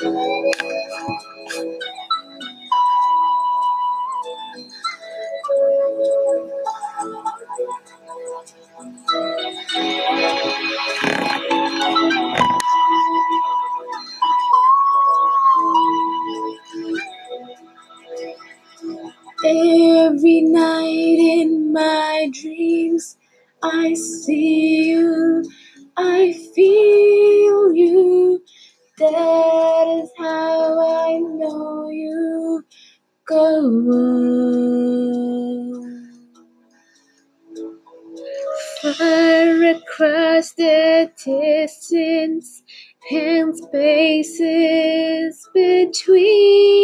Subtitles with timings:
[0.00, 0.14] Every
[20.42, 23.16] night in my dreams,
[23.62, 25.44] I see you,
[25.96, 28.42] I feel you.
[28.98, 32.64] That is how I know you
[33.26, 33.36] go
[33.92, 35.72] on.
[38.82, 42.62] Far across the distance
[43.10, 46.75] and spaces between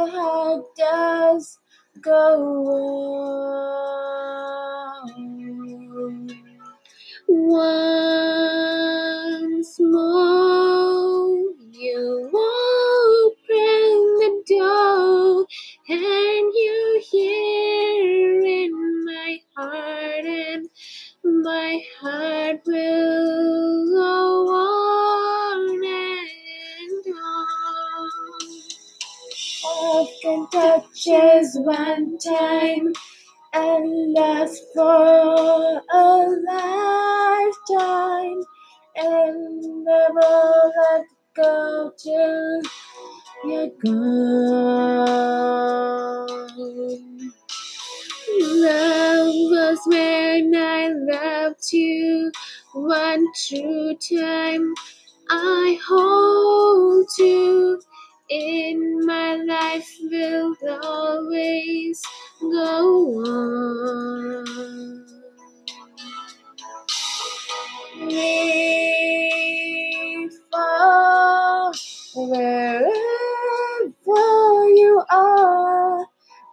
[0.00, 1.58] the heart does
[2.00, 2.66] go
[5.04, 6.28] on.
[7.28, 7.60] Once
[9.80, 11.36] more,
[11.72, 15.46] you open the door,
[15.88, 18.72] and you hear in
[19.04, 20.68] my heart, and
[21.24, 22.19] my heart
[30.52, 32.92] touches one time
[33.52, 38.42] and lasts for a lifetime
[38.96, 41.06] and never let
[41.36, 42.62] go till
[43.44, 43.90] you're gone.
[48.40, 52.32] Love was when I loved you
[52.74, 54.74] one true time.
[55.30, 57.80] I hold you
[58.30, 60.54] in my life will
[60.84, 62.02] always
[62.40, 65.06] go on.
[67.96, 68.20] Near,
[70.52, 71.72] far,
[72.16, 72.90] wherever
[74.74, 76.06] you are,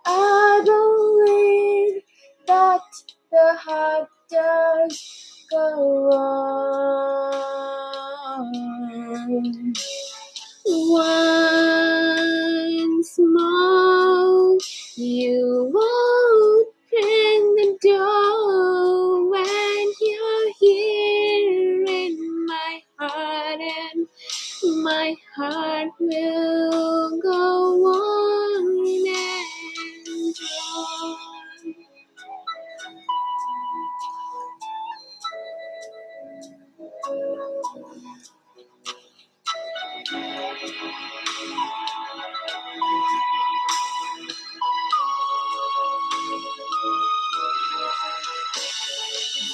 [0.05, 2.03] I believe
[2.47, 2.81] that
[3.31, 8.53] the heart does go on.
[10.69, 10.99] Once
[13.19, 14.57] more,
[14.97, 24.07] you open the door when you're here in my heart, and
[24.83, 28.36] my heart will go on